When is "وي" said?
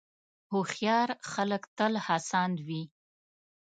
2.67-2.83